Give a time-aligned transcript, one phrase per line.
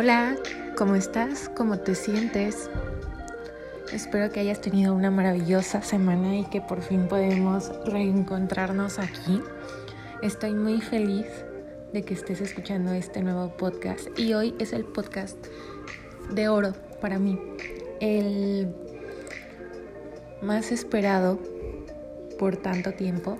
[0.00, 0.36] Hola,
[0.76, 1.48] ¿cómo estás?
[1.56, 2.70] ¿Cómo te sientes?
[3.92, 9.42] Espero que hayas tenido una maravillosa semana y que por fin podemos reencontrarnos aquí.
[10.22, 11.26] Estoy muy feliz
[11.92, 15.36] de que estés escuchando este nuevo podcast y hoy es el podcast
[16.32, 17.36] de oro para mí,
[17.98, 18.72] el
[20.42, 21.40] más esperado
[22.38, 23.36] por tanto tiempo.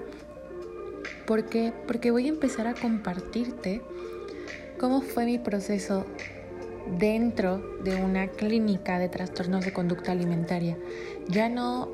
[1.24, 1.72] ¿Por qué?
[1.86, 3.80] Porque voy a empezar a compartirte
[4.80, 6.04] cómo fue mi proceso
[6.98, 10.76] dentro de una clínica de trastornos de conducta alimentaria.
[11.28, 11.88] Ya no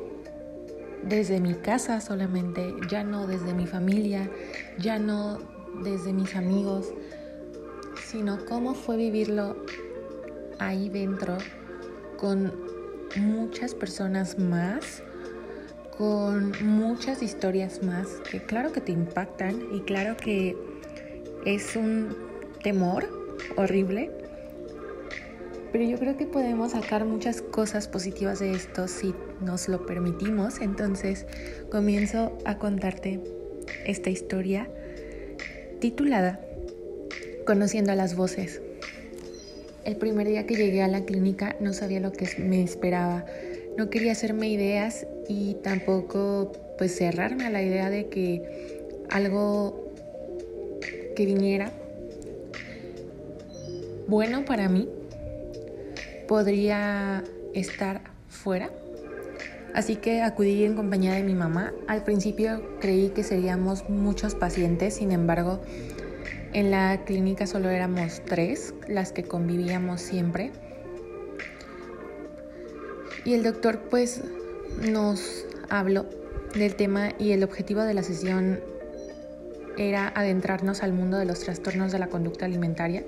[1.03, 4.31] desde mi casa solamente, ya no desde mi familia,
[4.79, 5.39] ya no
[5.83, 6.93] desde mis amigos,
[8.11, 9.57] sino cómo fue vivirlo
[10.59, 11.37] ahí dentro
[12.19, 12.53] con
[13.17, 15.03] muchas personas más,
[15.97, 20.57] con muchas historias más que claro que te impactan y claro que
[21.45, 22.17] es un
[22.63, 23.09] temor
[23.57, 24.11] horrible,
[25.75, 30.61] pero yo creo que podemos sacar muchas cosas positivas de esto si nos lo permitimos.
[30.61, 31.27] Entonces
[31.69, 33.21] comienzo a contarte
[33.85, 34.71] esta historia
[35.81, 36.39] titulada
[37.45, 38.63] Conociendo a las voces.
[39.85, 43.25] El primer día que llegué a la clínica no sabía lo que me esperaba.
[43.77, 48.79] No quería hacerme ideas y tampoco pues cerrarme a la idea de que
[49.11, 49.93] algo
[51.17, 51.73] que viniera
[54.07, 54.89] bueno para mí
[56.27, 58.71] podría estar fuera.
[59.75, 61.73] Así que acudí en compañía de mi mamá.
[61.89, 65.61] Al principio creí que seríamos muchos pacientes, sin embargo,
[66.53, 70.53] en la clínica solo éramos tres las que convivíamos siempre.
[73.25, 74.23] Y el doctor pues
[74.81, 76.07] nos habló
[76.55, 78.61] del tema y el objetivo de la sesión
[79.77, 83.03] era adentrarnos al mundo de los trastornos de la conducta alimentaria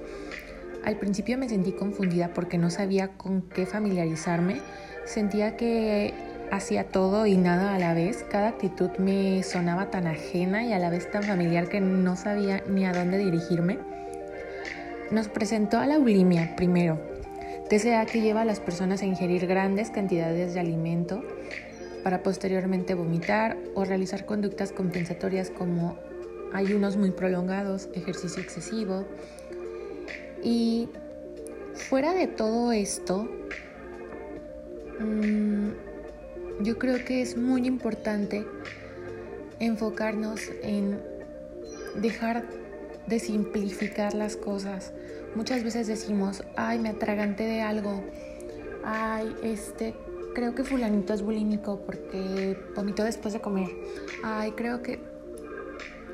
[0.87, 4.61] al principio me sentí confundida porque no sabía con qué familiarizarme.
[5.05, 6.15] Sentía que
[6.53, 8.25] hacía todo y nada a la vez.
[8.31, 12.63] Cada actitud me sonaba tan ajena y a la vez tan familiar que no sabía
[12.69, 13.79] ni a dónde dirigirme.
[15.11, 17.01] Nos presentó a la bulimia primero,
[17.69, 21.25] TCA que lleva a las personas a ingerir grandes cantidades de alimento
[22.05, 25.99] para posteriormente vomitar o realizar conductas compensatorias como
[26.53, 29.05] ayunos muy prolongados, ejercicio excesivo,
[30.47, 30.89] y
[31.75, 33.29] fuera de todo esto,
[35.01, 35.71] mm,
[36.63, 38.47] yo creo que es muy importante
[39.59, 41.01] enfocarnos en
[41.97, 42.45] dejar
[43.09, 44.93] de simplificar las cosas.
[45.35, 48.05] Muchas veces decimos, ay, me atraganté de algo,
[48.85, 49.95] ay, este,
[50.37, 53.71] creo que fulanito es bulímico porque vomitó después de comer,
[54.23, 55.01] ay, creo que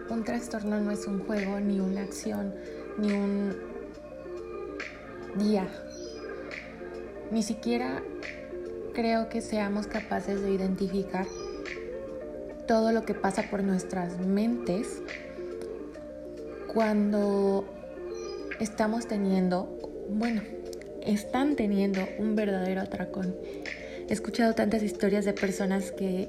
[0.08, 2.54] un trastorno no es un juego, ni una acción,
[2.96, 3.71] ni un
[5.36, 5.66] día.
[7.30, 8.02] Ni siquiera
[8.92, 11.26] creo que seamos capaces de identificar
[12.66, 15.02] todo lo que pasa por nuestras mentes
[16.72, 17.64] cuando
[18.60, 19.78] estamos teniendo,
[20.08, 20.42] bueno,
[21.02, 23.34] están teniendo un verdadero atracón.
[24.08, 26.28] He escuchado tantas historias de personas que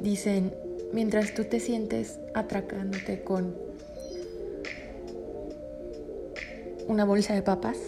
[0.00, 0.54] dicen,
[0.92, 3.63] mientras tú te sientes atracándote con
[6.86, 7.78] una bolsa de papas,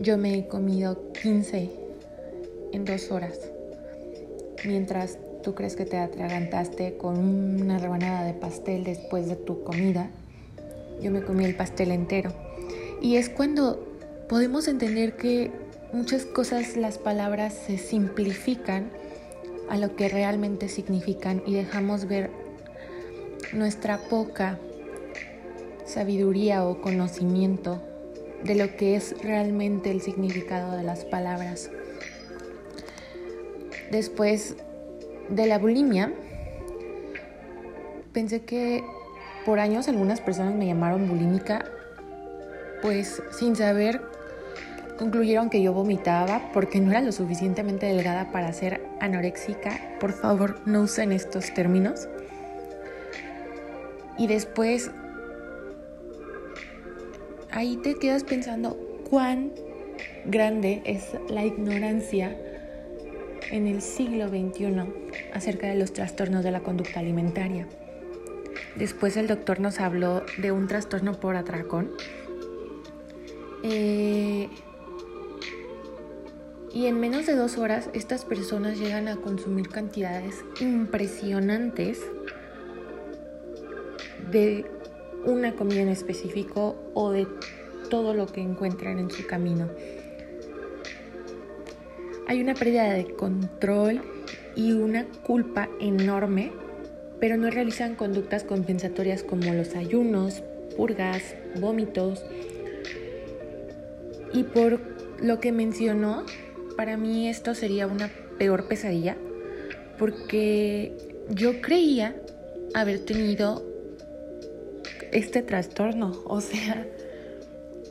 [0.00, 1.70] yo me he comido 15
[2.72, 3.38] en dos horas.
[4.64, 10.10] Mientras tú crees que te atragantaste con una rebanada de pastel después de tu comida,
[11.00, 12.32] yo me comí el pastel entero.
[13.00, 13.86] Y es cuando
[14.28, 15.50] podemos entender que
[15.92, 18.90] muchas cosas, las palabras se simplifican
[19.70, 22.30] a lo que realmente significan y dejamos ver
[23.52, 24.58] nuestra poca
[25.86, 27.80] sabiduría o conocimiento
[28.44, 31.70] de lo que es realmente el significado de las palabras.
[33.90, 34.56] Después
[35.28, 36.12] de la bulimia,
[38.12, 38.84] pensé que
[39.44, 41.64] por años algunas personas me llamaron bulímica,
[42.82, 44.00] pues sin saber
[44.98, 49.96] concluyeron que yo vomitaba porque no era lo suficientemente delgada para ser anoréxica.
[49.98, 52.06] Por favor, no usen estos términos.
[54.18, 54.90] Y después
[57.52, 58.76] ahí te quedas pensando
[59.08, 59.52] cuán
[60.24, 62.36] grande es la ignorancia
[63.50, 64.84] en el siglo XXI
[65.32, 67.66] acerca de los trastornos de la conducta alimentaria.
[68.76, 71.90] Después el doctor nos habló de un trastorno por atracón.
[73.62, 74.48] Eh,
[76.72, 82.00] y en menos de dos horas estas personas llegan a consumir cantidades impresionantes
[84.30, 84.64] de
[85.24, 87.26] una comida en específico o de
[87.88, 89.68] todo lo que encuentran en su camino.
[92.26, 94.02] Hay una pérdida de control
[94.54, 96.52] y una culpa enorme,
[97.18, 100.42] pero no realizan conductas compensatorias como los ayunos,
[100.76, 102.24] purgas, vómitos.
[104.32, 104.80] Y por
[105.20, 106.24] lo que mencionó,
[106.76, 109.16] para mí esto sería una peor pesadilla,
[109.98, 110.96] porque
[111.30, 112.14] yo creía
[112.74, 113.69] haber tenido
[115.12, 116.86] este trastorno, o sea,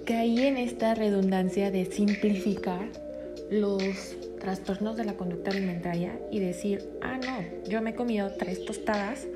[0.06, 2.88] caí en esta redundancia de simplificar
[3.52, 8.66] los trastornos de la conducta alimentaria y decir, ah, no, yo me he comido tres
[8.66, 9.28] tostadas,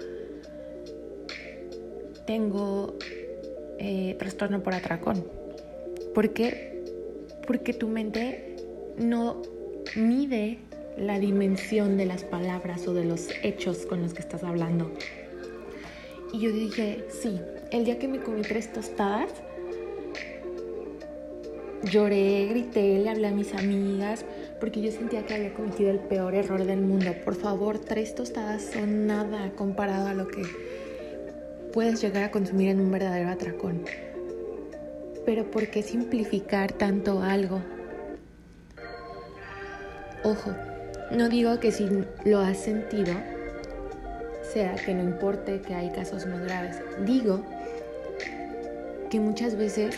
[2.25, 2.97] tengo
[3.79, 5.25] eh, trastorno por atracón.
[6.13, 6.83] ¿Por qué?
[7.45, 8.55] Porque tu mente
[8.97, 9.41] no
[9.95, 10.59] mide
[10.97, 14.91] la dimensión de las palabras o de los hechos con los que estás hablando.
[16.31, 17.39] Y yo dije, sí,
[17.73, 19.31] el día que me comí tres tostadas,
[21.83, 24.25] lloré, grité, le hablé a mis amigas,
[24.59, 27.11] porque yo sentía que había cometido el peor error del mundo.
[27.25, 30.43] Por favor, tres tostadas son nada comparado a lo que
[31.73, 33.83] puedes llegar a consumir en un verdadero atracón.
[35.25, 37.59] Pero ¿por qué simplificar tanto algo?
[40.23, 40.51] Ojo,
[41.11, 41.89] no digo que si
[42.23, 43.15] lo has sentido,
[44.53, 46.79] sea que no importe que hay casos más graves.
[47.03, 47.43] Digo
[49.19, 49.95] muchas veces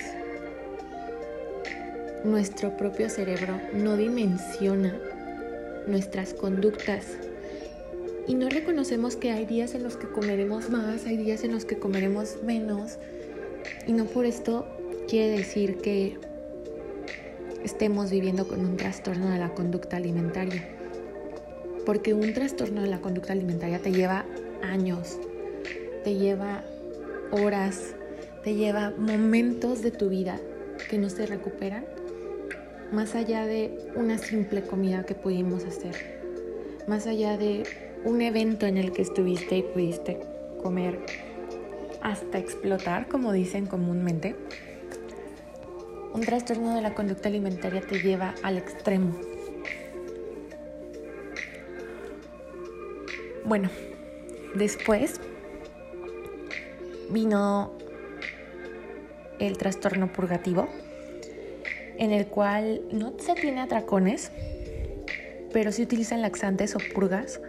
[2.24, 4.98] nuestro propio cerebro no dimensiona
[5.88, 7.06] nuestras conductas
[8.28, 11.66] y no reconocemos que hay días en los que comeremos más, hay días en los
[11.66, 12.98] que comeremos menos
[13.86, 14.66] y no por esto
[15.08, 16.18] quiere decir que
[17.66, 20.70] estemos viviendo con un trastorno de la conducta alimentaria.
[21.84, 24.26] Porque un trastorno de la conducta alimentaria te lleva
[24.62, 25.18] años,
[26.04, 26.64] te lleva
[27.32, 27.95] horas,
[28.46, 30.40] te lleva momentos de tu vida
[30.88, 31.84] que no se recuperan
[32.92, 36.22] más allá de una simple comida que pudimos hacer,
[36.88, 37.64] más allá de
[38.04, 40.20] un evento en el que estuviste y pudiste
[40.62, 41.00] comer
[42.02, 44.36] hasta explotar, como dicen comúnmente,
[46.14, 49.16] un trastorno de la conducta alimentaria te lleva al extremo.
[53.44, 53.72] Bueno,
[54.54, 55.20] después
[57.10, 57.76] vino
[59.40, 60.68] el trastorno purgativo
[61.98, 64.32] en el cual no se tiene atracones,
[65.54, 67.40] pero se utilizan laxantes o purgas.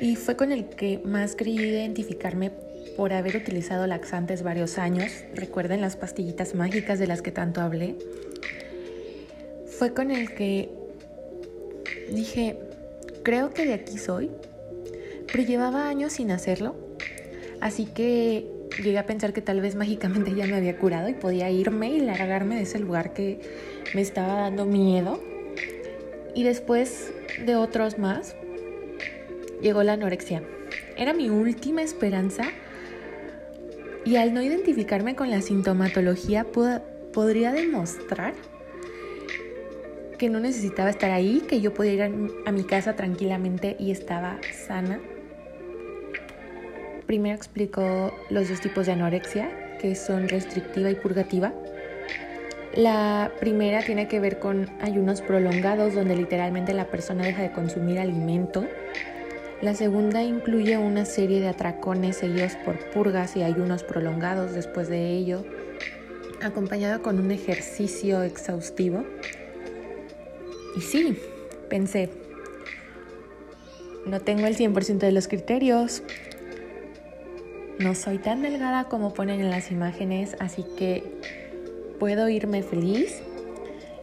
[0.00, 2.50] Y fue con el que más creí identificarme
[2.96, 5.12] por haber utilizado laxantes varios años.
[5.34, 7.96] Recuerden las pastillitas mágicas de las que tanto hablé.
[9.66, 10.70] Fue con el que
[12.12, 12.58] dije,
[13.22, 14.30] creo que de aquí soy,
[15.30, 16.74] pero llevaba años sin hacerlo.
[17.60, 18.46] Así que
[18.78, 22.00] llegué a pensar que tal vez mágicamente ya me había curado y podía irme y
[22.00, 23.40] largarme de ese lugar que
[23.94, 25.20] me estaba dando miedo.
[26.34, 27.12] Y después
[27.44, 28.36] de otros más,
[29.60, 30.42] llegó la anorexia.
[30.96, 32.44] Era mi última esperanza
[34.04, 36.46] y al no identificarme con la sintomatología
[37.12, 38.34] podría demostrar
[40.18, 42.02] que no necesitaba estar ahí, que yo podía ir
[42.44, 45.00] a mi casa tranquilamente y estaba sana
[47.10, 51.52] Primero explico los dos tipos de anorexia, que son restrictiva y purgativa.
[52.76, 57.98] La primera tiene que ver con ayunos prolongados, donde literalmente la persona deja de consumir
[57.98, 58.64] alimento.
[59.60, 65.10] La segunda incluye una serie de atracones seguidos por purgas y ayunos prolongados después de
[65.10, 65.44] ello,
[66.44, 69.04] acompañado con un ejercicio exhaustivo.
[70.76, 71.18] Y sí,
[71.68, 72.08] pensé,
[74.06, 76.04] no tengo el 100% de los criterios,
[77.80, 81.02] no soy tan delgada como ponen en las imágenes, así que
[81.98, 83.22] puedo irme feliz.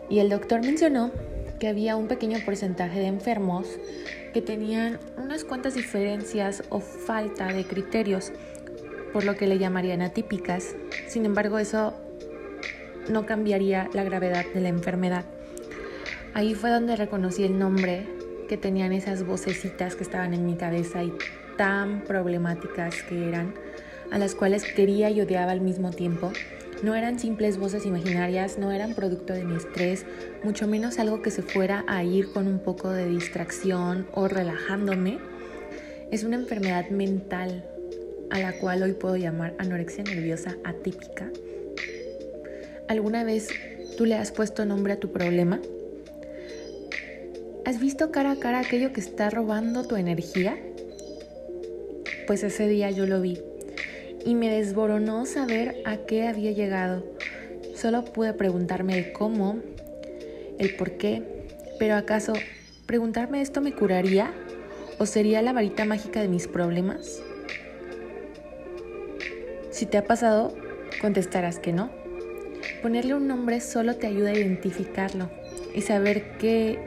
[0.10, 1.12] Y el doctor mencionó
[1.60, 3.68] que había un pequeño porcentaje de enfermos
[4.34, 8.32] que tenían unas cuantas diferencias o falta de criterios,
[9.14, 10.76] por lo que le llamarían atípicas.
[11.08, 11.94] Sin embargo, eso
[13.10, 15.26] no cambiaría la gravedad de la enfermedad.
[16.34, 18.08] Ahí fue donde reconocí el nombre
[18.50, 21.14] que tenían esas vocecitas que estaban en mi cabeza y
[21.58, 23.54] tan problemáticas que eran,
[24.12, 26.32] a las cuales quería y odiaba al mismo tiempo.
[26.84, 30.06] No eran simples voces imaginarias, no eran producto de mi estrés,
[30.44, 35.18] mucho menos algo que se fuera a ir con un poco de distracción o relajándome.
[36.12, 37.66] Es una enfermedad mental
[38.30, 41.32] a la cual hoy puedo llamar anorexia nerviosa atípica.
[42.88, 43.50] ¿Alguna vez
[43.98, 45.60] tú le has puesto nombre a tu problema?
[47.66, 50.58] ¿Has visto cara a cara aquello que está robando tu energía?
[52.28, 53.40] Pues ese día yo lo vi
[54.26, 57.06] y me desboronó saber a qué había llegado.
[57.74, 59.60] Solo pude preguntarme el cómo,
[60.60, 61.24] el por qué,
[61.80, 62.34] pero ¿acaso
[62.86, 64.34] preguntarme esto me curaría
[64.98, 67.22] o sería la varita mágica de mis problemas?
[69.72, 70.54] Si te ha pasado,
[71.00, 71.90] contestarás que no.
[72.82, 75.30] Ponerle un nombre solo te ayuda a identificarlo
[75.74, 76.78] y saber que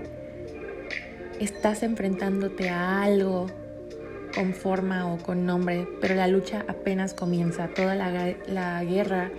[1.41, 3.47] estás enfrentándote a algo
[4.35, 7.69] con forma o con nombre, pero la lucha apenas comienza.
[7.69, 9.31] Toda la, la guerra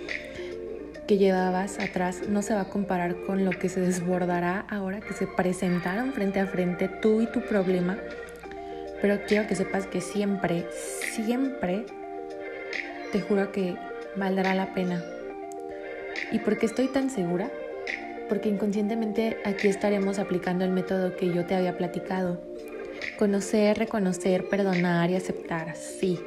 [1.08, 5.14] que llevabas atrás no se va a comparar con lo que se desbordará ahora que
[5.14, 7.98] se presentaron frente a frente tú y tu problema.
[9.02, 10.66] Pero quiero que sepas que siempre,
[11.14, 11.86] siempre,
[13.12, 13.76] te juro que
[14.16, 15.04] valdrá la pena.
[16.32, 17.52] ¿Y por qué estoy tan segura?
[18.30, 22.51] Porque inconscientemente aquí estaremos aplicando el método que yo te había platicado.
[23.22, 26.20] Conocer, reconocer, perdonar y aceptar, sí,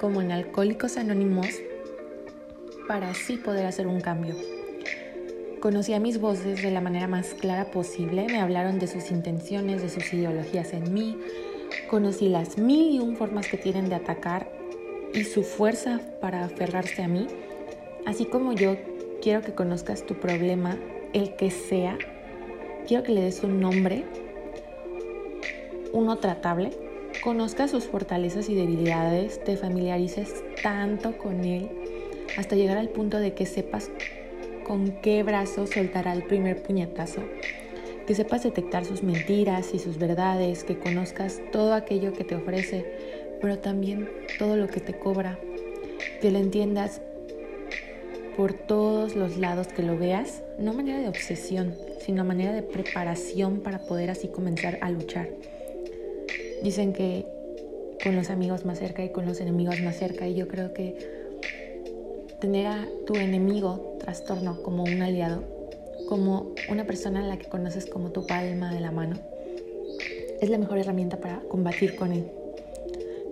[0.00, 1.46] como en Alcohólicos Anónimos
[2.86, 4.34] para así poder hacer un cambio.
[5.60, 9.82] Conocí a mis voces de la manera más clara posible, me hablaron de sus intenciones,
[9.82, 11.18] de sus ideologías en mí,
[11.90, 14.50] conocí las mil y un formas que tienen de atacar
[15.12, 17.26] y su fuerza para aferrarse a mí,
[18.06, 18.78] así como yo
[19.20, 20.78] quiero que conozcas tu problema,
[21.12, 21.98] el que sea,
[22.86, 24.06] quiero que le des un nombre,
[25.92, 26.70] uno tratable,
[27.22, 31.70] conozcas sus fortalezas y debilidades, te familiarices tanto con él
[32.36, 33.90] hasta llegar al punto de que sepas
[34.64, 37.22] con qué brazo soltará el primer puñetazo,
[38.06, 42.84] que sepas detectar sus mentiras y sus verdades, que conozcas todo aquello que te ofrece,
[43.40, 45.38] pero también todo lo que te cobra,
[46.20, 47.00] que lo entiendas
[48.36, 53.60] por todos los lados que lo veas, no manera de obsesión, sino manera de preparación
[53.60, 55.28] para poder así comenzar a luchar.
[56.62, 57.26] Dicen que
[58.02, 60.96] con los amigos más cerca y con los enemigos más cerca, y yo creo que
[62.40, 65.42] tener a tu enemigo trastorno como un aliado,
[66.08, 69.16] como una persona a la que conoces como tu palma de la mano,
[70.40, 72.30] es la mejor herramienta para combatir con él.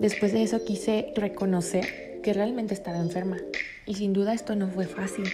[0.01, 3.39] Después de eso quise reconocer que realmente estaba enferma
[3.87, 5.25] y sin duda esto no fue fácil.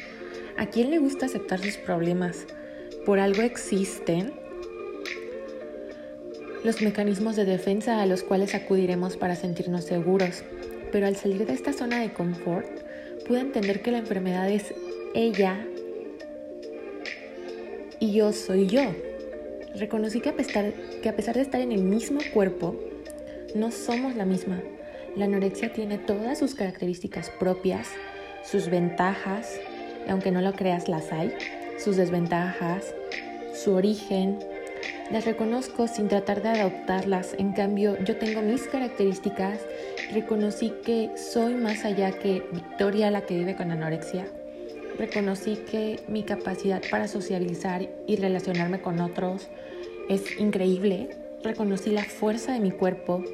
[0.58, 2.46] ¿A quién le gusta aceptar sus problemas?
[3.06, 4.32] Por algo existen
[6.64, 10.45] los mecanismos de defensa a los cuales acudiremos para sentirnos seguros.
[10.92, 12.69] Pero al salir de esta zona de confort,
[13.26, 14.75] pude entender que la enfermedad es
[15.14, 15.66] ella
[17.99, 18.83] y yo soy yo.
[19.75, 22.76] Reconocí que a, pesar, que a pesar de estar en el mismo cuerpo,
[23.54, 24.61] no somos la misma.
[25.16, 27.88] La anorexia tiene todas sus características propias,
[28.45, 29.61] sus ventajas,
[30.07, 31.33] y aunque no lo creas, las hay,
[31.78, 32.95] sus desventajas,
[33.54, 34.38] su origen.
[35.10, 39.60] Las reconozco sin tratar de adoptarlas, en cambio yo tengo mis características
[40.12, 44.26] Reconocí que soy más allá que Victoria la que vive con anorexia.
[44.98, 49.48] Reconocí que mi capacidad para socializar y relacionarme con otros
[50.10, 51.08] es increíble.
[51.42, 53.24] Reconocí la fuerza de mi cuerpo.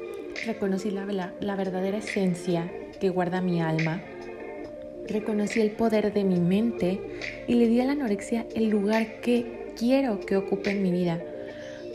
[0.45, 4.01] Reconocí la, la, verdadera esencia que guarda mi alma.
[5.05, 7.01] Reconocí el poder de mi mente
[7.45, 11.19] y le di a la anorexia el lugar que quiero que ocupe en mi vida.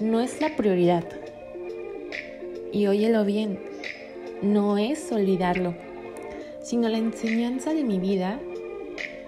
[0.05, 1.03] No es la prioridad.
[2.73, 3.59] Y óyelo bien,
[4.43, 5.75] no es olvidarlo,
[6.61, 8.39] sino la enseñanza de mi vida,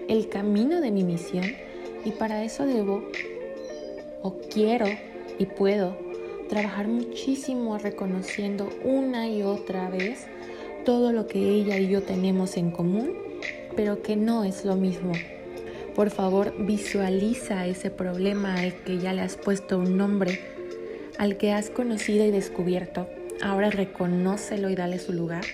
[0.07, 1.45] el camino de mi misión,
[2.05, 3.03] y para eso debo,
[4.21, 4.85] o quiero
[5.39, 5.97] y puedo,
[6.47, 10.27] trabajar muchísimo reconociendo una y otra vez
[10.85, 13.17] todo lo que ella y yo tenemos en común,
[13.75, 15.13] pero que no es lo mismo.
[15.95, 20.56] Por favor, visualiza ese problema al que ya le has puesto un nombre,
[21.17, 23.07] al que has conocido y descubierto.
[23.41, 25.45] Ahora reconócelo y dale su lugar.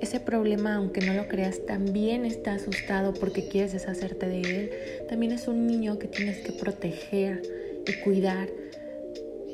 [0.00, 4.70] Ese problema, aunque no lo creas, también está asustado porque quieres deshacerte de él.
[5.08, 7.42] También es un niño que tienes que proteger
[7.86, 8.48] y cuidar,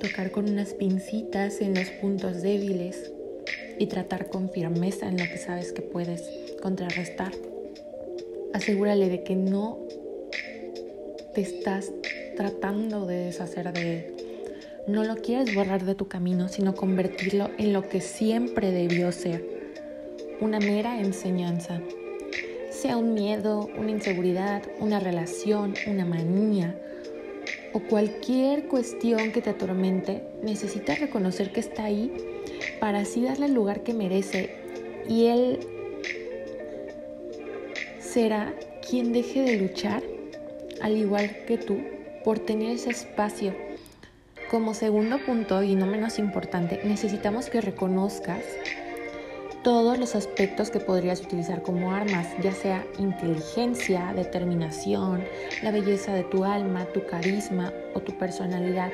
[0.00, 3.12] tocar con unas pincitas en los puntos débiles
[3.78, 6.28] y tratar con firmeza en lo que sabes que puedes
[6.60, 7.32] contrarrestar.
[8.52, 9.78] Asegúrale de que no
[11.34, 11.92] te estás
[12.36, 14.19] tratando de deshacer de él
[14.86, 19.44] no lo quieres borrar de tu camino, sino convertirlo en lo que siempre debió ser,
[20.40, 21.80] una mera enseñanza.
[22.70, 26.76] Sea un miedo, una inseguridad, una relación, una manía
[27.72, 32.12] o cualquier cuestión que te atormente, necesitas reconocer que está ahí
[32.80, 34.50] para así darle el lugar que merece
[35.08, 35.60] y él
[38.00, 38.54] será
[38.88, 40.02] quien deje de luchar,
[40.80, 41.78] al igual que tú,
[42.24, 43.54] por tener ese espacio
[44.50, 48.42] como segundo punto y no menos importante, necesitamos que reconozcas
[49.62, 55.22] todos los aspectos que podrías utilizar como armas, ya sea inteligencia, determinación,
[55.62, 58.90] la belleza de tu alma, tu carisma o tu personalidad.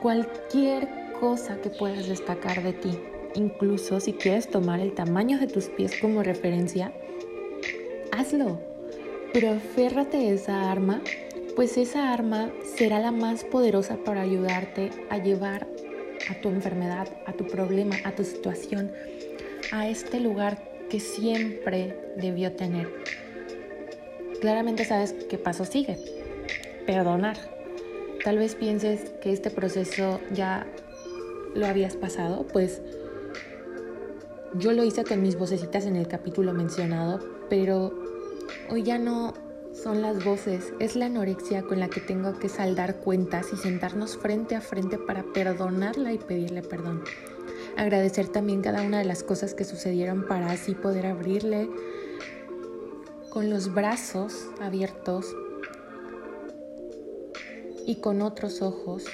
[0.00, 0.88] Cualquier
[1.18, 2.96] cosa que puedas destacar de ti,
[3.34, 6.92] incluso si quieres tomar el tamaño de tus pies como referencia,
[8.12, 8.60] hazlo.
[9.32, 11.00] Pero aférrate a esa arma,
[11.54, 15.66] pues esa arma será la más poderosa para ayudarte a llevar
[16.30, 18.92] a tu enfermedad, a tu problema, a tu situación
[19.72, 22.88] a este lugar que siempre debió tener.
[24.40, 25.98] Claramente sabes qué paso sigue.
[26.86, 27.36] Perdonar.
[28.24, 30.66] Tal vez pienses que este proceso ya
[31.54, 32.80] lo habías pasado, pues
[34.54, 37.92] yo lo hice con mis vocecitas en el capítulo mencionado, pero
[38.70, 39.34] hoy ya no
[39.72, 44.16] son las voces, es la anorexia con la que tengo que saldar cuentas y sentarnos
[44.16, 47.02] frente a frente para perdonarla y pedirle perdón
[47.76, 51.68] agradecer también cada una de las cosas que sucedieron para así poder abrirle
[53.30, 55.34] con los brazos abiertos
[57.86, 59.04] y con otros ojos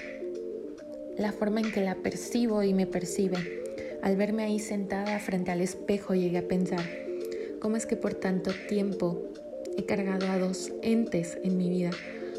[1.16, 3.64] la forma en que la percibo y me percibe.
[4.02, 6.84] Al verme ahí sentada frente al espejo llegué a pensar,
[7.60, 9.24] ¿cómo es que por tanto tiempo
[9.78, 11.90] he cargado a dos entes en mi vida?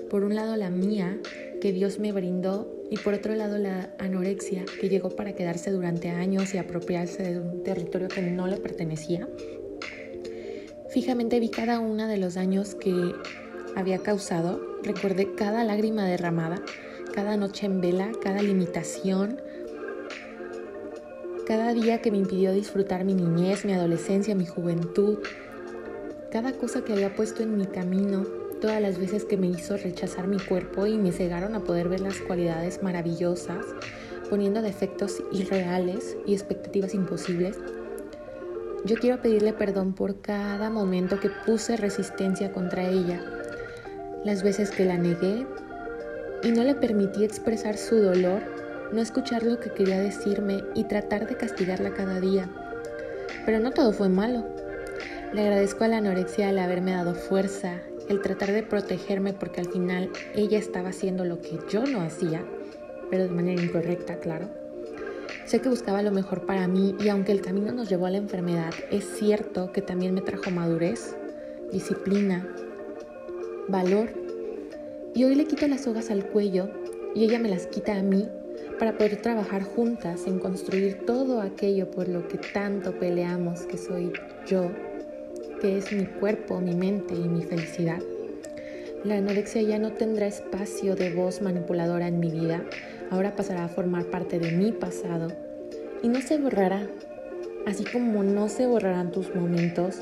[0.10, 1.17] Por un lado la mía,
[1.60, 6.10] que Dios me brindó y por otro lado la anorexia que llegó para quedarse durante
[6.10, 9.27] años y apropiarse de un territorio que no le pertenecía.
[10.89, 13.13] Fijamente vi cada uno de los daños que
[13.75, 16.62] había causado, recordé cada lágrima derramada,
[17.13, 19.39] cada noche en vela, cada limitación,
[21.46, 25.19] cada día que me impidió disfrutar mi niñez, mi adolescencia, mi juventud,
[26.31, 28.24] cada cosa que había puesto en mi camino
[28.62, 32.01] todas las veces que me hizo rechazar mi cuerpo y me cegaron a poder ver
[32.01, 33.65] las cualidades maravillosas,
[34.29, 37.57] poniendo defectos irreales y expectativas imposibles.
[38.86, 43.21] Yo quiero pedirle perdón por cada momento que puse resistencia contra ella,
[44.24, 45.47] las veces que la negué
[46.43, 48.41] y no le permití expresar su dolor,
[48.93, 52.49] no escuchar lo que quería decirme y tratar de castigarla cada día.
[53.45, 54.59] Pero no todo fue malo.
[55.32, 59.70] Le agradezco a la anorexia el haberme dado fuerza, el tratar de protegerme porque al
[59.70, 62.44] final ella estaba haciendo lo que yo no hacía,
[63.12, 64.50] pero de manera incorrecta, claro.
[65.46, 68.18] Sé que buscaba lo mejor para mí y aunque el camino nos llevó a la
[68.18, 71.15] enfermedad, es cierto que también me trajo madurez,
[71.72, 72.48] disciplina,
[73.68, 74.10] valor.
[75.13, 76.72] Y hoy le quito las sogas al cuello
[77.13, 78.28] y ella me las quita a mí
[78.80, 84.12] para poder trabajar juntas en construir todo aquello por lo que tanto peleamos que soy
[84.48, 84.72] yo
[85.60, 88.00] que es mi cuerpo, mi mente y mi felicidad.
[89.04, 92.63] La anorexia ya no tendrá espacio de voz manipuladora en mi vida,
[93.10, 95.30] ahora pasará a formar parte de mi pasado
[96.04, 96.88] y no se borrará,
[97.65, 100.02] así como no se borrarán tus momentos,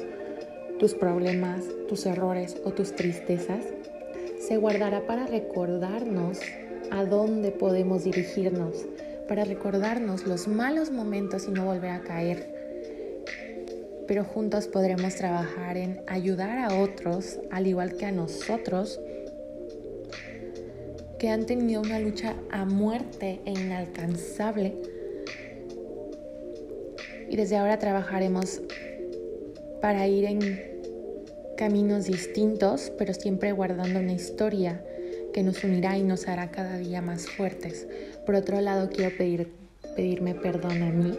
[0.80, 3.66] tus problemas, tus errores o tus tristezas,
[4.40, 6.40] se guardará para recordarnos
[6.92, 8.86] a dónde podemos dirigirnos,
[9.28, 12.57] para recordarnos los malos momentos y no volver a caer
[14.08, 19.00] pero juntos podremos trabajar en ayudar a otros, al igual que a nosotros,
[21.20, 24.76] que han tenido una lucha a muerte e inalcanzable.
[27.30, 28.62] Y desde ahora trabajaremos
[29.82, 30.40] para ir en
[31.58, 34.82] caminos distintos, pero siempre guardando una historia
[35.34, 37.88] que nos unirá y nos hará cada día más fuertes.
[38.26, 39.52] Por otro lado, quiero pedir,
[39.96, 41.18] pedirme perdón a mí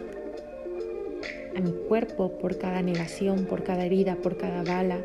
[1.59, 4.99] a mi cuerpo por cada negación, por cada herida, por cada bala,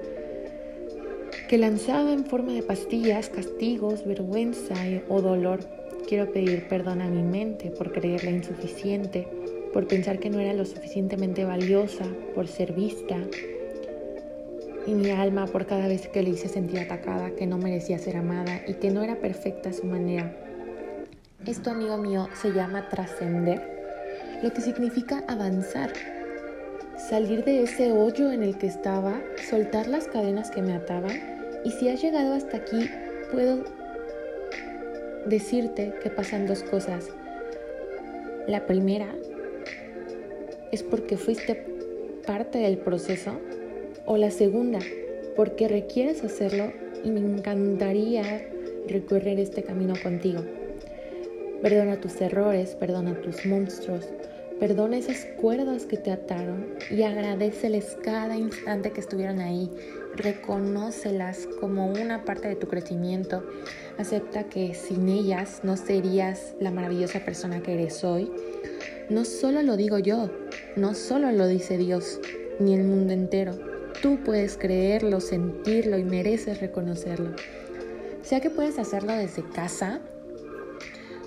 [1.49, 4.75] que lanzaba en forma de pastillas, castigos, vergüenza
[5.09, 5.61] o dolor.
[6.09, 9.29] Quiero pedir perdón a mi mente por creerla insuficiente,
[9.73, 13.17] por pensar que no era lo suficientemente valiosa, por ser vista.
[14.87, 18.17] Y mi alma por cada vez que le hice sentir atacada, que no merecía ser
[18.17, 20.37] amada y que no era perfecta a su manera.
[21.47, 23.61] Esto, amigo mío, se llama trascender,
[24.43, 25.93] lo que significa avanzar,
[26.97, 31.71] salir de ese hoyo en el que estaba, soltar las cadenas que me ataban y
[31.71, 32.89] si has llegado hasta aquí,
[33.33, 33.65] puedo
[35.27, 37.11] decirte que pasan dos cosas.
[38.47, 39.15] La primera
[40.73, 41.67] es porque fuiste
[42.27, 43.41] parte del proceso
[44.07, 44.79] o la segunda
[45.37, 48.49] porque requieres hacerlo y me encantaría
[48.89, 50.43] recorrer este camino contigo.
[51.63, 54.09] Perdona tus errores, perdona tus monstruos,
[54.61, 59.71] Perdona esas cuerdas que te ataron y agradeceles cada instante que estuvieron ahí.
[60.17, 63.45] Reconócelas como una parte de tu crecimiento.
[63.99, 68.31] Acepta que sin ellas no serías la maravillosa persona que eres hoy.
[69.11, 70.31] No solo lo digo yo,
[70.77, 72.21] no solo lo dice Dios
[72.61, 73.59] ni el mundo entero.
[74.03, 77.35] Tú puedes creerlo, sentirlo y mereces reconocerlo.
[78.23, 80.01] Sea que puedes hacerlo desde casa,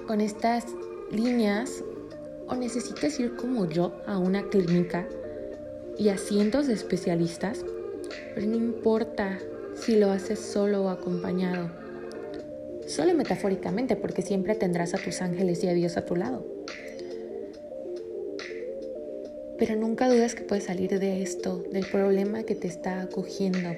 [0.07, 0.65] con estas
[1.11, 1.83] líneas,
[2.47, 5.07] o necesitas ir como yo a una clínica
[5.97, 7.65] y a cientos de especialistas,
[8.33, 9.39] pero no importa
[9.75, 11.69] si lo haces solo o acompañado.
[12.87, 16.45] Solo metafóricamente, porque siempre tendrás a tus ángeles y a Dios a tu lado.
[19.57, 23.69] Pero nunca dudes que puedes salir de esto, del problema que te está acogiendo.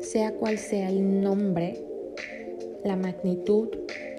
[0.00, 1.82] Sea cual sea el nombre,
[2.84, 3.68] la magnitud,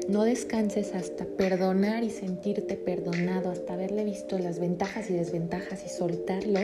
[0.10, 5.90] no descanses hasta perdonar y sentirte perdonado, hasta haberle visto las ventajas y desventajas y
[5.90, 6.60] soltarlo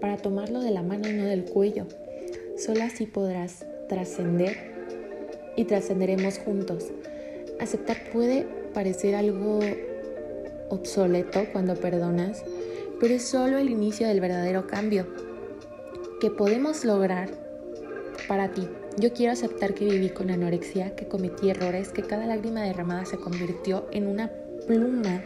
[0.00, 1.86] para tomarlo de la mano y no del cuello.
[2.56, 4.56] Solo así podrás trascender
[5.56, 6.92] y trascenderemos juntos.
[7.58, 9.58] Aceptar puede parecer algo
[10.68, 12.44] obsoleto cuando perdonas,
[13.00, 15.08] pero es solo el inicio del verdadero cambio
[16.20, 17.30] que podemos lograr
[18.28, 18.68] para ti.
[18.98, 23.18] Yo quiero aceptar que viví con anorexia, que cometí errores, que cada lágrima derramada se
[23.18, 24.30] convirtió en una
[24.66, 25.22] pluma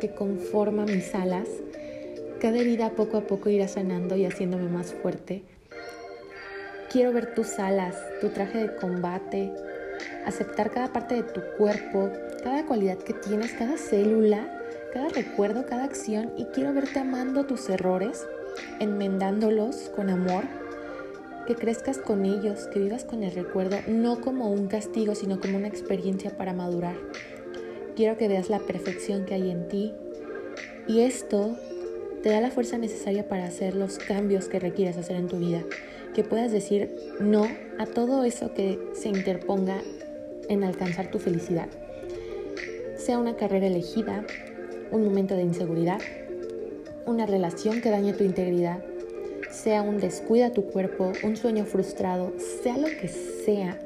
[0.00, 1.48] que conforma mis alas.
[2.40, 5.42] Cada herida poco a poco irá sanando y haciéndome más fuerte.
[6.90, 9.52] Quiero ver tus alas, tu traje de combate,
[10.24, 12.10] aceptar cada parte de tu cuerpo,
[12.42, 14.58] cada cualidad que tienes, cada célula
[14.92, 18.26] cada recuerdo, cada acción y quiero verte amando tus errores,
[18.80, 20.44] enmendándolos con amor,
[21.48, 25.56] que crezcas con ellos, que vivas con el recuerdo, no como un castigo, sino como
[25.56, 26.94] una experiencia para madurar.
[27.96, 29.94] Quiero que veas la perfección que hay en ti
[30.86, 31.56] y esto
[32.22, 35.64] te da la fuerza necesaria para hacer los cambios que requieres hacer en tu vida,
[36.14, 39.80] que puedas decir no a todo eso que se interponga
[40.50, 41.68] en alcanzar tu felicidad.
[42.98, 44.22] Sea una carrera elegida,
[44.90, 46.00] un momento de inseguridad,
[47.06, 48.82] una relación que dañe tu integridad,
[49.62, 53.76] sea un descuida a tu cuerpo, un sueño frustrado, sea lo que sea,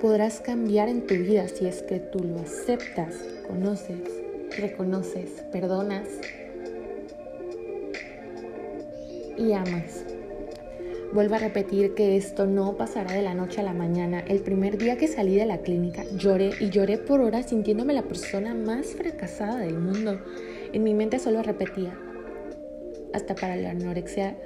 [0.00, 3.14] podrás cambiar en tu vida si es que tú lo aceptas,
[3.48, 3.98] conoces,
[4.56, 6.06] reconoces, perdonas
[9.36, 10.04] y amas.
[11.12, 14.20] Vuelvo a repetir que esto no pasará de la noche a la mañana.
[14.20, 18.02] El primer día que salí de la clínica lloré y lloré por horas sintiéndome la
[18.02, 20.20] persona más fracasada del mundo.
[20.72, 21.98] En mi mente solo repetía,
[23.12, 24.36] hasta para la anorexia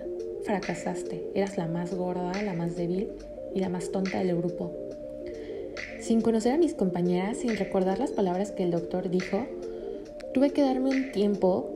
[0.44, 1.30] fracasaste.
[1.34, 3.10] Eras la más gorda, la más débil
[3.54, 4.72] y la más tonta del grupo.
[6.00, 9.46] Sin conocer a mis compañeras, sin recordar las palabras que el doctor dijo,
[10.34, 11.74] tuve que darme un tiempo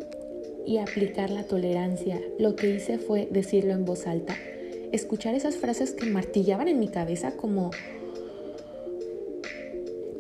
[0.67, 2.21] y aplicar la tolerancia.
[2.39, 4.35] Lo que hice fue decirlo en voz alta
[4.93, 7.71] escuchar esas frases que martillaban en mi cabeza como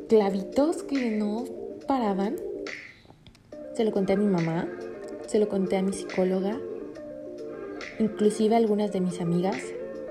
[0.08, 1.44] clavitos que no
[1.86, 2.36] paraban.
[3.74, 4.68] Se lo conté a mi mamá,
[5.36, 6.58] se lo conté a mi psicóloga,
[7.98, 9.62] inclusive a algunas de mis amigas.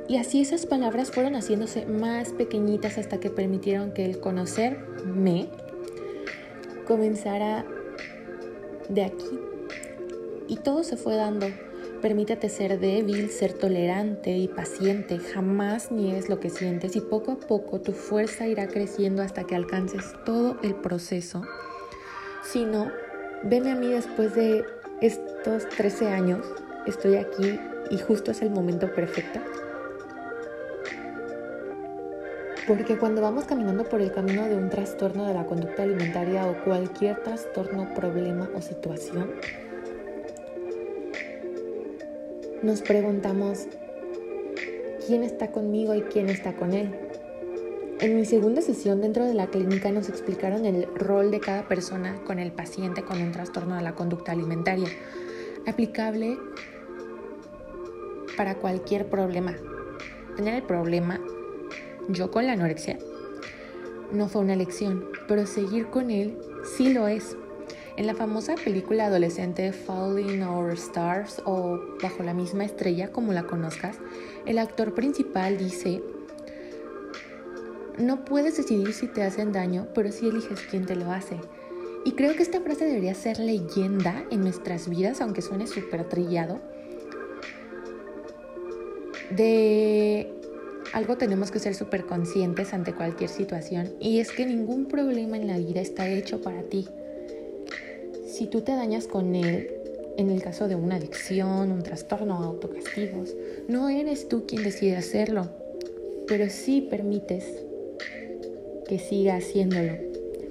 [0.08, 5.48] Y así esas palabras fueron haciéndose más pequeñitas hasta que permitieron que el conocerme
[6.86, 7.66] comenzara
[8.88, 9.40] de aquí.
[10.48, 11.48] Y todo se fue dando
[12.04, 15.18] Permítete ser débil, ser tolerante y paciente.
[15.18, 19.56] Jamás niegues lo que sientes y poco a poco tu fuerza irá creciendo hasta que
[19.56, 21.42] alcances todo el proceso.
[22.44, 22.92] Si no,
[23.44, 24.64] veme a mí después de
[25.02, 26.46] estos 13 años.
[26.86, 29.40] Estoy aquí y justo es el momento perfecto.
[32.68, 36.64] Porque cuando vamos caminando por el camino de un trastorno de la conducta alimentaria o
[36.64, 39.32] cualquier trastorno, problema o situación,
[42.64, 43.68] nos preguntamos
[45.06, 47.05] quién está conmigo y quién está con él.
[48.06, 52.22] En mi segunda sesión dentro de la clínica nos explicaron el rol de cada persona
[52.24, 54.88] con el paciente con un trastorno de la conducta alimentaria,
[55.66, 56.38] aplicable
[58.38, 59.56] para cualquier problema.
[60.36, 61.20] Tener el problema,
[62.08, 63.00] yo con la anorexia,
[64.12, 66.38] no fue una elección, pero seguir con él
[66.78, 67.36] sí lo es.
[67.98, 73.48] En la famosa película adolescente Falling Over Stars o Bajo la misma estrella, como la
[73.48, 73.98] conozcas,
[74.46, 76.04] el actor principal dice,
[77.98, 81.40] no puedes decidir si te hacen daño, pero sí eliges quién te lo hace.
[82.06, 86.60] Y creo que esta frase debería ser leyenda en nuestras vidas, aunque suene súper trillado.
[89.32, 90.32] De
[90.94, 95.48] algo tenemos que ser súper conscientes ante cualquier situación y es que ningún problema en
[95.48, 96.88] la vida está hecho para ti
[98.36, 99.70] si tú te dañas con él,
[100.18, 103.34] en el caso de una adicción, un trastorno, autocastigos,
[103.70, 105.48] no eres tú quien decide hacerlo,
[106.28, 107.64] pero sí permites
[108.88, 109.94] que siga haciéndolo.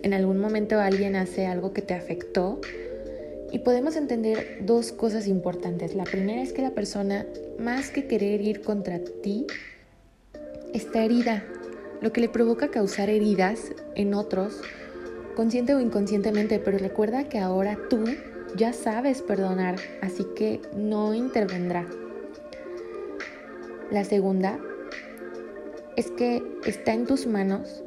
[0.02, 2.60] En algún momento alguien hace algo que te afectó
[3.52, 5.94] Y podemos entender dos cosas importantes.
[5.94, 7.24] La primera es que la persona,
[7.56, 9.46] más que querer ir contra ti,
[10.72, 11.44] está herida,
[12.00, 14.60] lo que le provoca causar heridas en otros,
[15.36, 18.04] consciente o inconscientemente, pero recuerda que ahora tú
[18.56, 21.86] ya sabes perdonar, así que no intervendrá.
[23.92, 24.58] La segunda
[25.96, 27.83] es que está en tus manos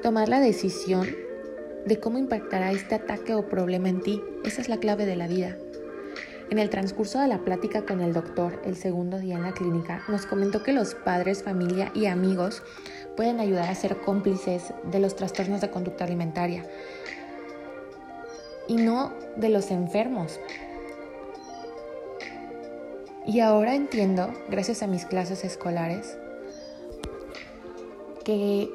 [0.00, 1.08] tomar la decisión
[1.84, 4.22] de cómo impactará este ataque o problema en ti.
[4.44, 5.56] Esa es la clave de la vida.
[6.50, 10.02] En el transcurso de la plática con el doctor el segundo día en la clínica,
[10.08, 12.62] nos comentó que los padres, familia y amigos
[13.16, 16.64] pueden ayudar a ser cómplices de los trastornos de conducta alimentaria
[18.66, 20.40] y no de los enfermos.
[23.26, 26.18] Y ahora entiendo, gracias a mis clases escolares,
[28.24, 28.68] que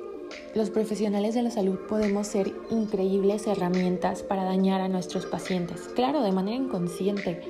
[0.55, 5.89] los profesionales de la salud podemos ser increíbles herramientas para dañar a nuestros pacientes.
[5.95, 7.41] Claro, de manera inconsciente,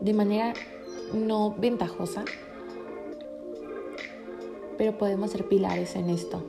[0.00, 0.54] de manera
[1.12, 2.24] no ventajosa,
[4.78, 6.44] pero podemos ser pilares en esto.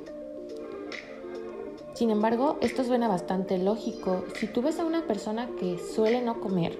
[1.95, 4.25] Sin embargo, esto suena bastante lógico.
[4.35, 6.77] Si tú ves a una persona que suele no comer,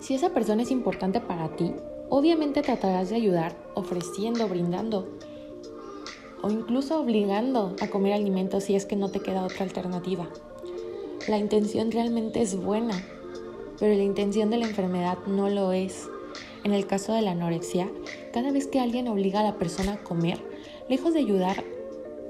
[0.00, 1.72] si esa persona es importante para ti,
[2.10, 5.08] obviamente tratarás de ayudar ofreciendo, brindando
[6.46, 10.28] o incluso obligando a comer alimentos si es que no te queda otra alternativa.
[11.26, 13.04] La intención realmente es buena,
[13.80, 16.08] pero la intención de la enfermedad no lo es.
[16.62, 17.90] En el caso de la anorexia,
[18.32, 20.40] cada vez que alguien obliga a la persona a comer,
[20.88, 21.64] lejos de ayudar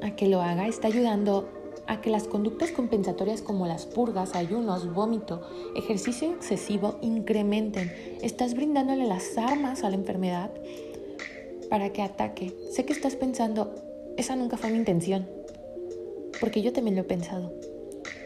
[0.01, 1.47] a que lo haga, está ayudando
[1.87, 5.43] a que las conductas compensatorias como las purgas, ayunos, vómito,
[5.75, 7.93] ejercicio excesivo incrementen.
[8.23, 10.51] Estás brindándole las armas a la enfermedad
[11.69, 12.55] para que ataque.
[12.71, 13.75] Sé que estás pensando,
[14.17, 15.29] esa nunca fue mi intención.
[16.41, 17.53] Porque yo también lo he pensado.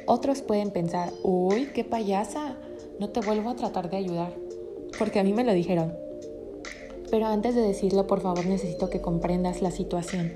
[0.07, 2.57] Otros pueden pensar, uy, qué payasa,
[2.99, 4.35] no te vuelvo a tratar de ayudar.
[4.99, 5.95] Porque a mí me lo dijeron.
[7.11, 10.33] Pero antes de decirlo, por favor, necesito que comprendas la situación.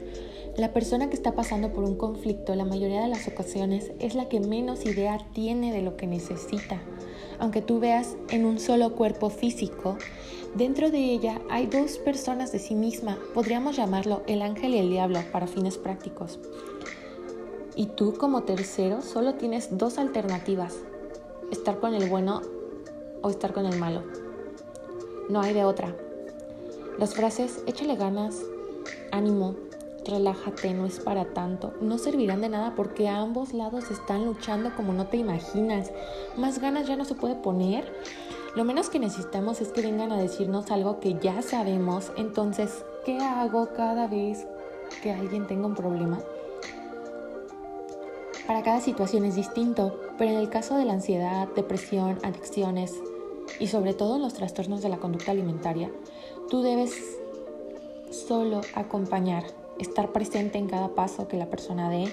[0.57, 4.29] La persona que está pasando por un conflicto la mayoría de las ocasiones es la
[4.29, 6.81] que menos idea tiene de lo que necesita.
[7.39, 9.97] Aunque tú veas en un solo cuerpo físico,
[10.55, 14.91] dentro de ella hay dos personas de sí misma, podríamos llamarlo el ángel y el
[14.91, 16.39] diablo para fines prácticos.
[17.77, 20.77] Y tú como tercero solo tienes dos alternativas,
[21.51, 22.43] estar con el bueno
[23.23, 24.03] o estar con el malo.
[25.29, 25.95] No hay de otra.
[26.99, 28.43] Las frases échale ganas,
[29.11, 29.57] ánimo,
[30.05, 34.93] relájate, no es para tanto, no servirán de nada porque ambos lados están luchando como
[34.93, 35.91] no te imaginas.
[36.37, 37.93] Más ganas ya no se puede poner.
[38.55, 42.13] Lo menos que necesitamos es que vengan a decirnos algo que ya sabemos.
[42.17, 44.47] Entonces, ¿qué hago cada vez
[45.03, 46.21] que alguien tenga un problema?
[48.47, 52.95] Para cada situación es distinto, pero en el caso de la ansiedad, depresión, adicciones
[53.59, 55.91] y sobre todo en los trastornos de la conducta alimentaria,
[56.51, 57.19] tú debes
[58.11, 59.45] solo acompañar
[59.79, 62.07] estar presente en cada paso que la persona dé.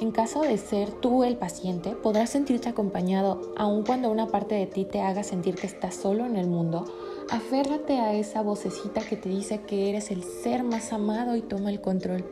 [0.00, 4.66] En caso de ser tú el paciente, podrás sentirte acompañado aun cuando una parte de
[4.66, 6.86] ti te haga sentir que estás solo en el mundo.
[7.30, 11.70] Aférrate a esa vocecita que te dice que eres el ser más amado y toma
[11.70, 12.24] el control.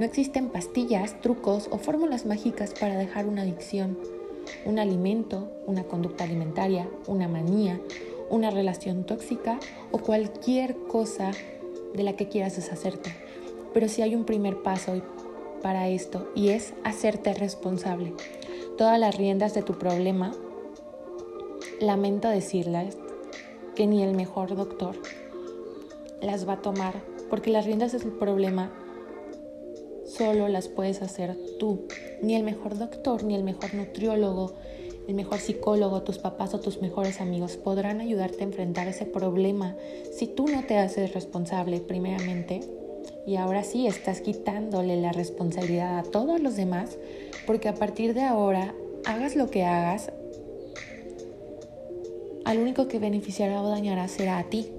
[0.00, 3.96] No existen pastillas, trucos o fórmulas mágicas para dejar una adicción,
[4.64, 7.80] un alimento, una conducta alimentaria, una manía,
[8.30, 9.60] una relación tóxica
[9.92, 11.30] o cualquier cosa
[11.94, 13.14] de la que quieras deshacerte.
[13.72, 15.00] Pero sí hay un primer paso
[15.62, 18.14] para esto y es hacerte responsable.
[18.76, 20.32] Todas las riendas de tu problema,
[21.80, 22.96] lamento decirles
[23.74, 24.96] que ni el mejor doctor
[26.20, 26.94] las va a tomar,
[27.28, 28.70] porque las riendas del problema
[30.04, 31.86] solo las puedes hacer tú.
[32.22, 34.54] Ni el mejor doctor, ni el mejor nutriólogo,
[35.10, 39.76] el mejor psicólogo, tus papás o tus mejores amigos podrán ayudarte a enfrentar ese problema
[40.12, 42.60] si tú no te haces responsable primeramente.
[43.26, 46.96] Y ahora sí estás quitándole la responsabilidad a todos los demás
[47.44, 48.72] porque a partir de ahora,
[49.04, 50.12] hagas lo que hagas,
[52.44, 54.70] al único que beneficiará o dañará será a ti.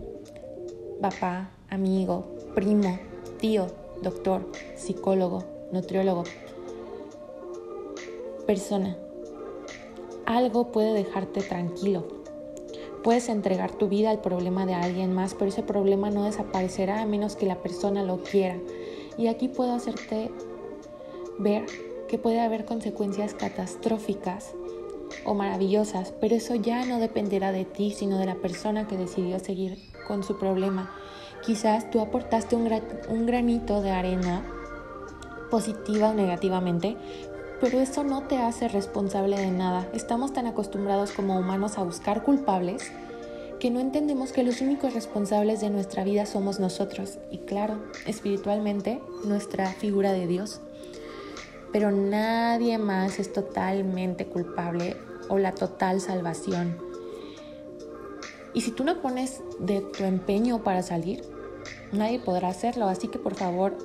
[1.01, 2.97] Papá, amigo, primo,
[3.41, 3.67] tío,
[4.01, 6.23] doctor, psicólogo, nutriólogo,
[8.47, 8.95] persona
[10.25, 12.07] algo puede dejarte tranquilo.
[13.03, 17.05] Puedes entregar tu vida al problema de alguien más, pero ese problema no desaparecerá a
[17.05, 18.57] menos que la persona lo quiera.
[19.17, 20.31] Y aquí puedo hacerte
[21.39, 21.65] ver
[22.07, 24.53] que puede haber consecuencias catastróficas
[25.25, 29.39] o maravillosas, pero eso ya no dependerá de ti, sino de la persona que decidió
[29.39, 30.93] seguir con su problema.
[31.45, 34.45] Quizás tú aportaste un, granito de arena
[35.49, 36.97] positiva o negativamente,
[37.61, 39.87] pero eso no te hace responsable de nada.
[39.93, 42.91] Estamos tan acostumbrados como humanos a buscar culpables
[43.59, 48.99] que no entendemos que los únicos responsables de nuestra vida somos nosotros y claro, espiritualmente
[49.23, 50.59] nuestra figura de Dios.
[51.71, 54.97] Pero nadie más es totalmente culpable
[55.29, 56.75] o la total salvación.
[58.55, 61.23] Y si tú no pones de tu empeño para salir,
[61.91, 62.87] nadie podrá hacerlo.
[62.87, 63.77] Así que por favor,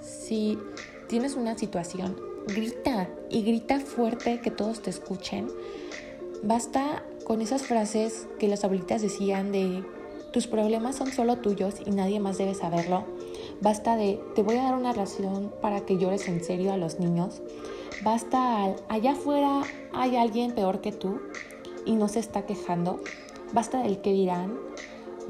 [0.00, 0.58] si
[1.06, 5.48] tienes una situación, grita y grita fuerte que todos te escuchen.
[6.42, 9.84] Basta con esas frases que las abuelitas decían de
[10.32, 13.04] tus problemas son solo tuyos y nadie más debe saberlo.
[13.60, 17.00] Basta de te voy a dar una razón para que llores en serio a los
[17.00, 17.42] niños.
[18.02, 21.20] Basta al allá afuera hay alguien peor que tú
[21.84, 23.00] y no se está quejando.
[23.52, 24.58] Basta del que dirán.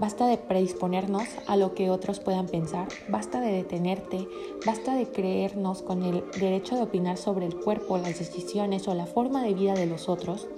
[0.01, 2.89] Basta de predisponernos a lo que otros puedan pensar.
[3.11, 4.27] Basta de detenerte.
[4.65, 9.05] Basta de creernos con el derecho de opinar sobre el cuerpo, las decisiones o la
[9.05, 10.49] forma de vida de los otros.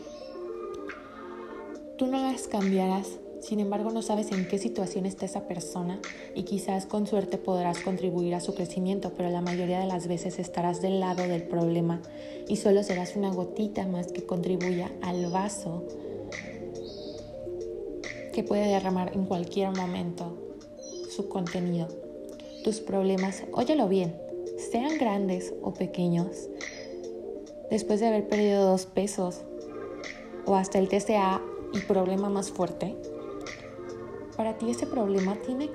[1.99, 5.99] Tú no las cambiarás, sin embargo no sabes en qué situación está esa persona
[6.37, 10.39] y quizás con suerte podrás contribuir a su crecimiento, pero la mayoría de las veces
[10.39, 12.01] estarás del lado del problema
[12.47, 15.83] y solo serás una gotita más que contribuya al vaso
[18.33, 20.37] que puede derramar en cualquier momento
[21.11, 21.89] su contenido.
[22.65, 24.17] Tus problemas, óyelo bien,
[24.71, 26.49] sean grandes o pequeños,
[27.71, 29.43] después de haber perdido dos pesos
[30.47, 31.41] o hasta el TCA
[31.73, 32.97] y problema más fuerte,
[34.37, 35.71] para ti ese problema tiene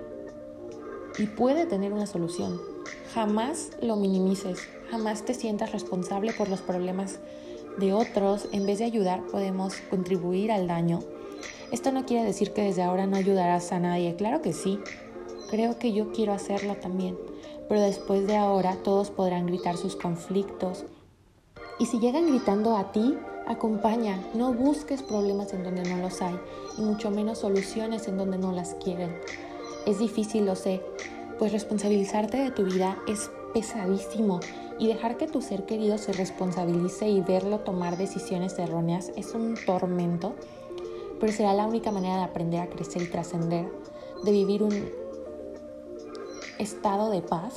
[1.17, 2.60] y puede tener una solución.
[3.13, 4.60] Jamás lo minimices,
[4.91, 7.20] jamás te sientas responsable por los problemas
[7.78, 8.48] de otros.
[8.52, 11.00] En vez de ayudar, podemos contribuir al daño.
[11.72, 14.16] Esto no quiere decir que desde ahora no ayudarás a nadie.
[14.16, 14.80] Claro que sí.
[15.50, 17.18] Creo que yo quiero hacerlo también.
[17.68, 20.86] Pero después de ahora todos podrán gritar sus conflictos.
[21.80, 26.38] Y si llegan gritando a ti, Acompaña, no busques problemas en donde no los hay
[26.78, 29.16] y mucho menos soluciones en donde no las quieren.
[29.86, 30.82] Es difícil, lo sé,
[31.40, 34.42] pues responsabilizarte de tu vida es pesadísimo
[34.80, 39.56] y dejar que tu ser querido se responsabilice y verlo tomar decisiones erróneas es un
[39.66, 40.36] tormento,
[41.20, 43.72] pero será la única manera de aprender a crecer y trascender,
[44.24, 44.90] de vivir un
[46.60, 47.54] estado de paz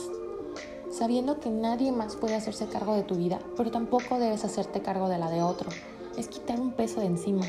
[0.91, 5.09] sabiendo que nadie más puede hacerse cargo de tu vida, pero tampoco debes hacerte cargo
[5.09, 5.71] de la de otro.
[6.19, 7.47] Es quitar un peso de encima.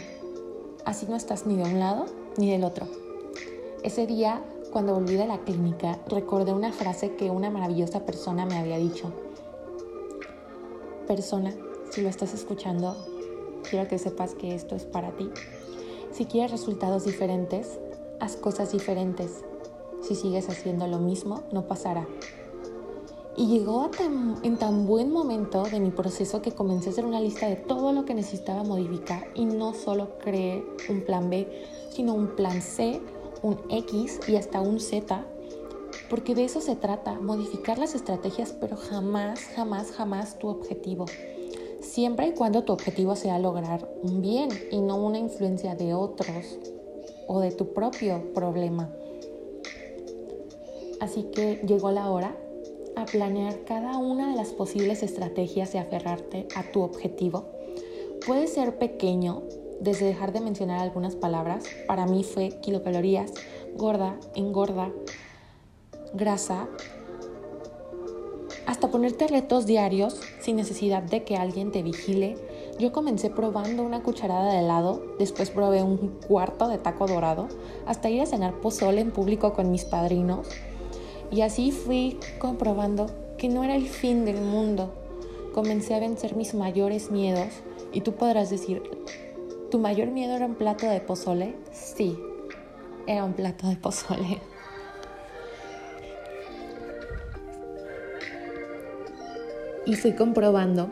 [0.86, 2.06] Así no estás ni de un lado
[2.38, 2.88] ni del otro.
[3.84, 8.58] Ese día, cuando volví de la clínica, recordé una frase que una maravillosa persona me
[8.58, 9.12] había dicho.
[11.08, 11.54] Persona,
[11.90, 12.96] si lo estás escuchando,
[13.70, 15.30] quiero que sepas que esto es para ti.
[16.12, 17.80] Si quieres resultados diferentes,
[18.20, 19.46] haz cosas diferentes.
[20.02, 22.06] Si sigues haciendo lo mismo, no pasará.
[23.38, 23.90] Y llegó
[24.44, 27.94] en tan buen momento de mi proceso que comencé a hacer una lista de todo
[27.94, 31.48] lo que necesitaba modificar y no solo creé un plan B,
[31.92, 33.02] sino un plan C,
[33.42, 35.26] un X y hasta un Z,
[36.10, 41.06] porque de eso se trata, modificar las estrategias, pero jamás, jamás, jamás tu objetivo.
[41.82, 46.60] Siempre y cuando tu objetivo sea lograr un bien y no una influencia de otros
[47.28, 48.90] o de tu propio problema.
[51.00, 52.36] Así que llegó la hora
[52.96, 57.46] a planear cada una de las posibles estrategias de aferrarte a tu objetivo.
[58.26, 59.42] Puede ser pequeño,
[59.80, 63.32] desde dejar de mencionar algunas palabras, para mí fue kilocalorías,
[63.76, 64.92] gorda, engorda,
[66.14, 66.68] grasa,
[68.72, 72.38] hasta ponerte retos diarios sin necesidad de que alguien te vigile.
[72.80, 77.50] Yo comencé probando una cucharada de helado, después probé un cuarto de taco dorado,
[77.86, 80.48] hasta ir a cenar pozole en público con mis padrinos
[81.32, 83.08] y así fui comprobando
[83.38, 84.94] que no era el fin del mundo.
[85.54, 87.50] Comencé a vencer mis mayores miedos
[87.92, 88.84] y tú podrás decir,
[89.70, 91.58] ¿tu mayor miedo era un plato de pozole?
[91.74, 92.18] Sí,
[93.06, 94.40] era un plato de pozole.
[99.92, 100.90] Y fui comprobando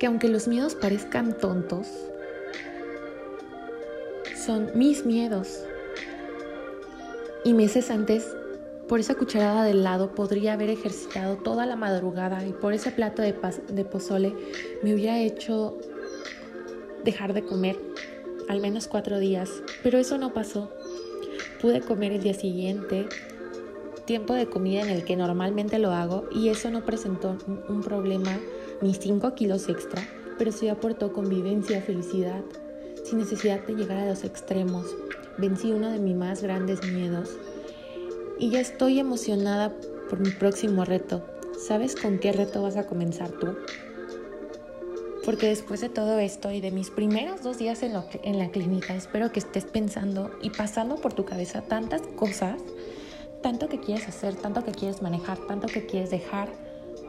[0.00, 1.86] que aunque los miedos parezcan tontos,
[4.44, 5.62] son mis miedos.
[7.44, 8.26] Y meses antes
[8.88, 13.22] por esa cucharada de helado podría haber ejercitado toda la madrugada y por ese plato
[13.22, 13.36] de,
[13.68, 14.34] de pozole
[14.82, 15.78] me hubiera hecho
[17.04, 17.78] dejar de comer
[18.48, 19.48] al menos cuatro días,
[19.84, 20.72] pero eso no pasó.
[21.62, 23.06] Pude comer el día siguiente,
[24.08, 27.36] tiempo de comida en el que normalmente lo hago y eso no presentó
[27.68, 28.40] un problema
[28.80, 30.02] ni cinco kilos extra,
[30.38, 32.40] pero sí aportó convivencia, felicidad,
[33.04, 34.86] sin necesidad de llegar a los extremos.
[35.36, 37.36] Vencí uno de mis más grandes miedos
[38.38, 39.74] y ya estoy emocionada
[40.08, 41.22] por mi próximo reto.
[41.58, 43.56] ¿Sabes con qué reto vas a comenzar tú?
[45.22, 47.92] Porque después de todo esto y de mis primeros dos días en,
[48.22, 52.62] en la clínica, espero que estés pensando y pasando por tu cabeza tantas cosas,
[53.42, 56.48] tanto que quieres hacer, tanto que quieres manejar, tanto que quieres dejar,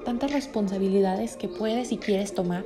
[0.05, 2.65] tantas responsabilidades que puedes y quieres tomar,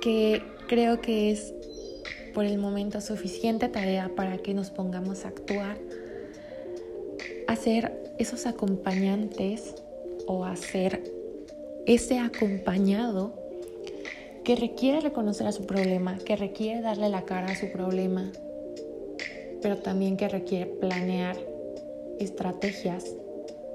[0.00, 1.54] que creo que es
[2.34, 5.78] por el momento suficiente tarea para que nos pongamos a actuar,
[7.46, 9.74] a ser esos acompañantes
[10.26, 11.02] o a ser
[11.86, 13.32] ese acompañado
[14.44, 18.30] que requiere reconocer a su problema, que requiere darle la cara a su problema,
[19.62, 21.36] pero también que requiere planear
[22.18, 23.04] estrategias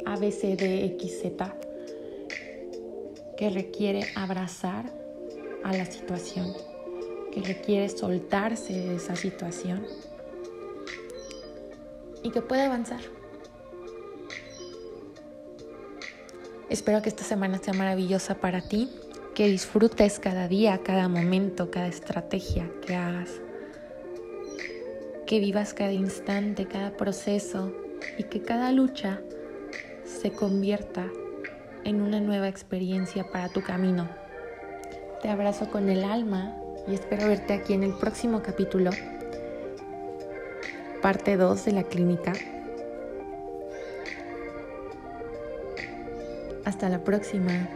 [0.06, 1.56] A, B, C, D, X, Z,
[3.38, 4.86] que requiere abrazar
[5.64, 6.54] a la situación
[7.34, 9.84] que requiere soltarse de esa situación
[12.22, 13.02] y que puede avanzar.
[16.70, 18.90] Espero que esta semana sea maravillosa para ti,
[19.34, 23.42] que disfrutes cada día, cada momento, cada estrategia que hagas,
[25.26, 27.72] que vivas cada instante, cada proceso
[28.18, 29.22] y que cada lucha
[30.04, 31.08] se convierta
[31.84, 34.10] en una nueva experiencia para tu camino.
[35.22, 36.56] Te abrazo con el alma
[36.88, 38.92] y espero verte aquí en el próximo capítulo,
[41.02, 42.34] parte 2 de la clínica.
[46.66, 47.70] Hasta la próxima.